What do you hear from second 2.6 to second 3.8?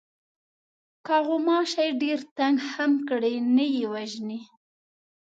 هم کړي نه